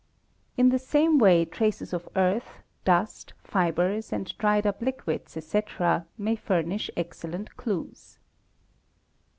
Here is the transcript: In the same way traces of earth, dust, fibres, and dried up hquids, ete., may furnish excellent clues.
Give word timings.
In 0.57 0.69
the 0.69 0.79
same 0.79 1.19
way 1.19 1.45
traces 1.45 1.93
of 1.93 2.09
earth, 2.15 2.63
dust, 2.83 3.33
fibres, 3.43 4.11
and 4.11 4.35
dried 4.39 4.65
up 4.65 4.79
hquids, 4.81 5.37
ete., 5.37 6.05
may 6.17 6.35
furnish 6.35 6.89
excellent 6.97 7.55
clues. 7.55 8.17